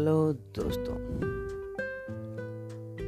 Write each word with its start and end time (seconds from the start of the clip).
Hello 0.00 0.32
दोस्तों, 0.56 0.94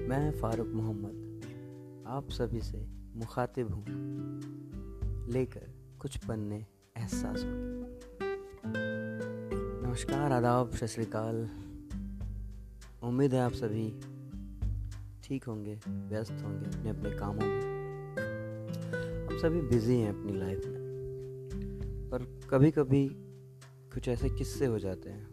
मैं 0.09 0.31
फारूक 0.41 0.67
मोहम्मद, 0.69 2.05
आप 2.07 2.31
सभी 2.31 2.61
से 2.61 2.79
मुखातिब 3.17 3.71
हूँ। 3.75 3.85
लेकर 5.33 5.73
कुछ 6.01 6.17
पन्ने 6.17 6.57
एहसास 6.57 7.43
नमस्कार, 9.87 10.33
आदाब, 10.33 10.71
सत 10.71 10.87
श्रीकाल 10.87 11.37
उम्मीद 13.03 13.35
है 13.35 13.41
आप 13.41 13.53
सभी 13.53 13.89
ठीक 15.25 15.45
होंगे, 15.45 15.79
व्यस्त 15.89 16.37
होंगे 16.45 16.67
अपने 16.69 16.91
अपने 16.91 17.11
कामों 17.11 17.47
में। 17.47 17.63
हम 19.29 19.39
सभी 19.39 19.61
बिज़ी 19.61 20.01
हैं 20.01 20.11
अपनी 20.11 20.39
लाइफ 20.39 20.67
में, 20.67 20.81
पर 22.11 22.21
कभी 22.51 22.71
कभी 22.71 23.09
कुछ 23.95 24.09
ऐसे 24.09 24.29
किस्से 24.29 24.67
हो 24.67 24.79
जाते 24.79 25.11
हैं 25.11 25.31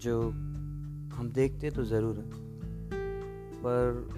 जो 0.00 0.51
हम 1.12 1.30
देखते 1.30 1.70
तो 1.70 1.84
ज़रूर 1.84 2.18
हैं, 2.18 2.30
पर 3.64 4.08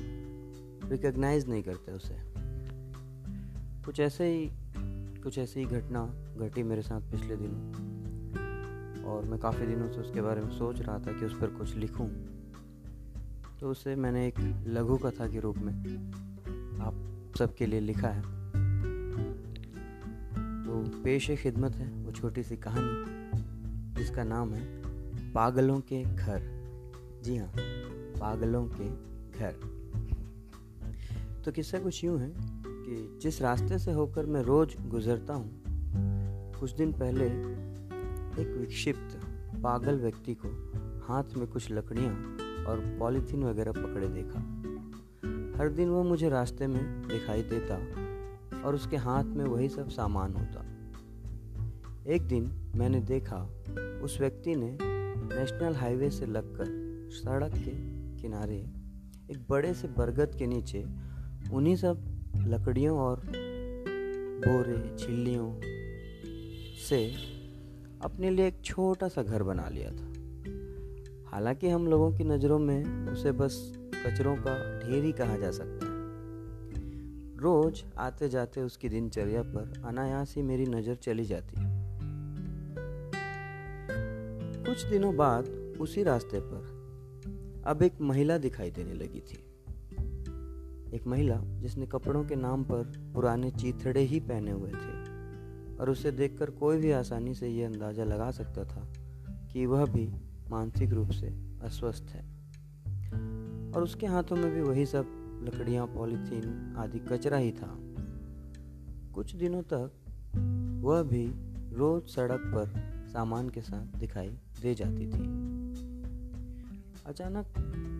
रिकग्नाइज 0.90 1.48
नहीं 1.48 1.62
करते 1.62 1.92
उसे। 1.92 2.14
कुछ 3.84 4.00
ऐसे 4.00 4.24
ही, 4.24 4.50
कुछ 5.22 5.38
ऐसी 5.38 5.60
ही 5.60 5.66
घटना 5.66 6.04
घटी 6.38 6.62
मेरे 6.62 6.82
साथ 6.82 7.00
पिछले 7.10 7.36
दिनों, 7.36 7.62
और 9.04 9.24
मैं 9.24 9.38
काफ़ी 9.38 9.66
दिनों 9.66 9.88
से 9.88 10.00
उसके 10.00 10.22
बारे 10.22 10.40
में 10.40 10.50
सोच 10.50 10.80
रहा 10.80 10.98
था 10.98 11.12
कि 11.12 11.26
उस 11.26 11.34
पर 11.40 11.50
कुछ 11.50 11.74
लिखूं। 11.76 12.08
तो 13.60 13.70
उसे 13.70 13.96
मैंने 13.96 14.26
एक 14.26 14.40
लघु 14.66 14.96
कथा 14.96 15.26
के 15.26 15.40
रूप 15.40 15.58
में 15.58 15.72
आप 16.80 17.34
सबके 17.38 17.66
लिए 17.66 17.80
लिखा 17.80 18.08
है। 18.08 18.22
वो 20.64 20.82
पेश 21.04 21.30
खिदमत 21.42 21.76
है, 21.76 21.88
वो 22.04 22.12
छोटी 22.12 22.42
सी 22.42 22.56
कहानी, 22.56 23.94
जिसका 23.94 24.24
नाम 24.24 24.54
है 24.54 24.62
पागलों 25.32 25.80
के 25.80 26.02
घर। 26.04 26.63
जी 27.24 27.36
हाँ 27.36 27.52
पागलों 28.20 28.64
के 28.66 28.88
घर। 29.38 29.52
तो 31.44 31.52
किस्सा 31.52 31.78
कुछ 31.78 32.04
यूँ 32.04 32.18
है 32.20 32.28
कि 32.28 33.18
जिस 33.22 33.42
रास्ते 33.42 33.78
से 33.78 33.92
होकर 33.92 34.26
मैं 34.26 34.42
रोज 34.42 34.76
गुजरता 34.88 35.34
हूँ, 35.34 35.62
कुछ 36.60 36.72
दिन 36.72 36.92
पहले 36.92 37.26
एक 38.42 38.56
विक्षिप्त 38.60 39.16
पागल 39.62 40.00
व्यक्ति 40.00 40.34
को 40.34 40.48
हाथ 41.08 41.36
में 41.36 41.46
कुछ 41.46 41.70
लकड़ियाँ 41.72 42.12
और 42.66 42.96
पॉलीथीन 42.98 43.44
वगैरह 43.44 43.72
पकड़े 43.72 44.08
देखा। 44.08 44.38
हर 45.58 45.68
दिन 45.68 45.88
वो 45.88 46.02
मुझे 46.02 46.28
रास्ते 46.28 46.66
में 46.66 47.08
दिखाई 47.08 47.42
देता 47.42 47.74
और 48.66 48.74
उसके 48.74 48.96
हाथ 48.96 49.24
में 49.24 49.44
वही 49.44 49.68
सब 49.68 49.88
सामान 49.88 50.34
होता। 50.34 50.66
एक 52.12 52.22
दिन 52.22 52.52
मैंने 52.76 53.00
देखा, 53.00 53.42
उस 54.04 54.20
व्यक्ति 54.20 54.54
ने 54.54 54.78
नेशनल 54.82 55.74
हाईवे 55.74 56.10
से 56.10 56.26
लगकर 56.26 56.83
सड़क 57.14 57.52
के 57.54 57.72
किनारे, 58.22 58.56
एक 59.30 59.46
बड़े 59.50 59.74
से 59.74 59.88
बरगद 59.88 60.34
के 60.38 60.46
नीचे, 60.46 60.84
उन्हीं 61.52 61.76
सब 61.76 62.04
लकड़ियों 62.36 62.98
और 62.98 63.22
बोरे, 64.46 64.96
छिल्लियों 64.98 65.60
से 66.88 67.14
अपने 68.02 68.30
लिए 68.30 68.46
एक 68.46 68.60
छोटा 68.64 69.08
सा 69.08 69.22
घर 69.22 69.42
बना 69.42 69.68
लिया 69.68 69.90
था। 69.90 70.12
हालाँकि 71.30 71.68
हम 71.68 71.86
लोगों 71.86 72.12
की 72.18 72.24
नज़रों 72.24 72.58
में 72.58 73.08
उसे 73.08 73.32
बस 73.32 73.72
कचरों 74.06 74.36
का 74.36 74.80
ढेर 74.80 75.04
ही 75.04 75.12
कहा 75.12 75.36
जा 75.36 75.50
सकता 75.50 75.86
है। 75.86 75.94
रोज 77.36 77.84
आते 77.98 78.28
जाते 78.28 78.60
उसकी 78.60 78.88
दिनचर्या 78.88 79.42
पर 79.42 79.82
अनायास 79.84 80.34
ही 80.36 80.42
मेरी 80.42 80.66
नज़र 80.66 80.94
चली 80.94 81.24
जाती 81.24 81.54
कुछ 84.64 84.84
दिनों 84.84 85.16
बाद 85.16 85.44
उसी 85.80 86.02
रास्ते 86.02 86.40
पर 86.40 86.73
अब 87.66 87.82
एक 87.82 88.00
महिला 88.00 88.38
दिखाई 88.38 88.70
देने 88.70 88.94
लगी 88.94 89.20
थी। 89.20 89.36
एक 90.96 91.06
महिला 91.06 91.40
जिसने 91.44 91.86
कपड़ों 91.86 92.24
के 92.24 92.36
नाम 92.36 92.64
पर 92.64 92.82
पुराने 93.14 93.50
चीथड़े 93.50 94.00
ही 94.00 94.20
पहने 94.20 94.50
हुए 94.50 94.70
थे 94.70 95.04
और 95.76 95.90
उसे 95.90 96.10
देखकर 96.10 96.50
कोई 96.50 96.78
भी 96.78 96.90
आसानी 96.90 97.34
से 97.34 97.48
ये 97.48 97.64
अंदाज़ा 97.64 98.04
लगा 98.04 98.30
सकता 98.30 98.64
था 98.64 98.92
कि 99.52 99.66
वह 99.66 99.86
भी 99.86 100.12
मानसिक 100.50 100.92
रूप 100.92 101.10
से 101.10 101.26
अस्वस्थ 101.62 102.06
है। 102.10 102.22
और 103.72 103.82
उसके 103.82 104.06
हाथों 104.06 104.36
में 104.36 104.52
भी 104.52 104.60
वही 104.60 104.86
सब 104.86 105.06
लकड़ियाँ, 105.42 105.86
पॉलीथीन 105.86 106.74
आदि 106.78 106.98
कचरा 106.98 107.36
ही 107.36 107.52
था। 107.52 107.78
कुछ 109.14 109.34
दिनों 109.34 109.62
तक 109.62 109.92
वह 110.84 111.02
भी 111.02 111.26
रोज 111.76 112.02
सड़क 112.02 112.40
पर 112.40 112.72
सामान 113.12 113.48
के 113.48 113.60
साथ 113.60 113.98
दिखाई 113.98 114.28
दे 114.62 114.74
जाती 114.74 115.06
थी। 115.06 115.63
अचानक 117.06 117.46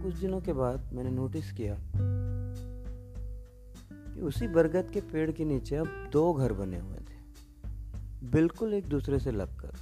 कुछ 0.02 0.14
दिनों 0.14 0.40
के 0.40 0.52
बाद 0.52 0.90
मैंने 0.92 1.10
नोटिस 1.10 1.52
किया 1.52 1.78
कि 4.14 4.20
उसी 4.20 4.48
बरगद 4.48 4.90
के 4.90 5.00
पेड़ 5.00 5.32
के 5.32 5.44
नीचे 5.44 5.76
अब 5.76 6.10
दो 6.12 6.34
घर 6.34 6.52
बने 6.52 6.78
हुए 6.78 6.98
थे। 6.98 7.16
बिल्कुल 8.30 8.74
एक 8.74 8.86
दूसरे 8.86 9.18
से 9.18 9.30
लगकर। 9.30 9.72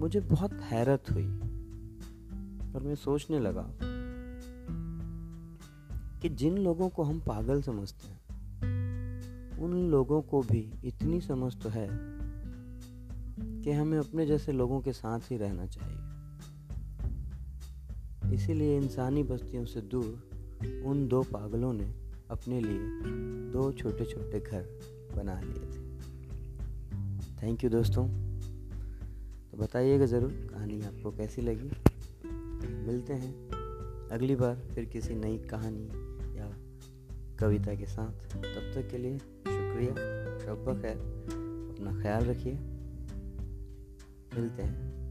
मुझे 0.00 0.20
बहुत 0.20 0.52
हैरत 0.52 1.04
हुई 1.10 1.26
और 2.74 2.82
मैं 2.82 2.94
सोचने 2.94 3.38
लगा 3.38 3.70
कि 6.20 6.28
जिन 6.28 6.58
लोगों 6.58 6.88
को 6.88 7.02
हम 7.02 7.20
पागल 7.20 7.62
समझते 7.62 8.08
हैं, 8.08 8.20
उन 9.58 9.90
लोगों 9.90 10.22
को 10.22 10.42
भी 10.42 10.80
इतनी 10.84 11.20
समझ 11.20 11.62
तो 11.62 11.68
है 11.68 11.88
कि 13.62 13.72
हमें 13.72 13.98
अपने 13.98 14.26
जैसे 14.26 14.52
लोगों 14.52 14.80
के 14.80 14.92
साथ 14.92 15.20
ही 15.20 15.36
रहना 15.36 15.66
चाहिए। 15.66 16.09
इसीलिए 18.34 18.76
इंसानी 18.76 19.22
बस्तियों 19.22 19.64
से 19.64 19.80
दूर 19.80 20.30
उन 20.84 21.08
दो 21.08 21.22
पागलों 21.22 21.72
ने 21.72 21.94
अपने 22.30 22.60
लिए 22.60 22.78
दो 23.52 23.72
छोटे 23.72 24.04
छोटे 24.04 24.40
घर 24.40 24.80
बना 25.16 25.40
लिए 25.40 25.62
थे। 25.62 25.90
थैंक 27.42 27.64
यू 27.64 27.70
दोस्तों। 27.70 28.08
तो 29.50 29.58
बताइएगा 29.58 30.06
ज़रूर 30.06 30.30
कहानी 30.30 30.82
आपको 30.82 31.10
कैसी 31.10 31.42
लगी। 31.42 31.70
मिलते 32.86 33.12
हैं 33.12 33.48
अगली 34.08 34.36
बार 34.36 34.56
फिर 34.74 34.84
किसी 34.84 35.14
नई 35.14 35.38
कहानी 35.38 35.84
या 36.38 36.56
कविता 37.38 37.74
के 37.74 37.86
साथ। 37.86 38.12
तब 38.12 38.72
तक 38.74 38.88
के 38.90 38.98
लिए 38.98 39.18
शुक्रिया। 39.18 39.92
शब 40.38 40.78
खैर। 40.82 40.96
अपना 41.70 42.02
ख्याल 42.02 42.24
रखिए। 42.24 42.54
मिलते 44.40 44.62
हैं। 44.62 45.09